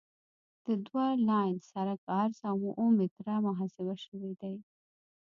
[0.65, 4.55] د دوه لاین سرک عرض اوه متره محاسبه شوی دی